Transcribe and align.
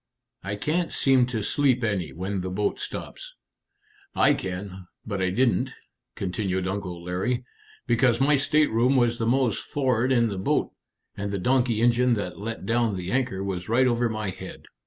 I 0.43 0.55
can't 0.55 0.91
seem 0.91 1.27
to 1.27 1.43
sleep 1.43 1.83
any 1.83 2.11
when 2.11 2.41
the 2.41 2.49
boat 2.49 2.79
stops." 2.79 3.35
"I 4.15 4.33
can, 4.33 4.87
but 5.05 5.21
I 5.21 5.29
didn't," 5.29 5.75
continued 6.15 6.67
Uncle 6.67 7.03
Larry, 7.03 7.45
"because 7.85 8.19
my 8.19 8.35
stateroom 8.35 8.95
was 8.95 9.19
the 9.19 9.27
most 9.27 9.63
for'ard 9.63 10.11
in 10.11 10.29
the 10.29 10.39
boat, 10.39 10.71
and 11.15 11.29
the 11.31 11.37
donkey 11.37 11.81
engine 11.81 12.15
that 12.15 12.39
let 12.39 12.65
down 12.65 12.95
the 12.95 13.11
anchor 13.11 13.43
was 13.43 13.69
right 13.69 13.85
over 13.85 14.09
my 14.09 14.31
head." 14.31 14.65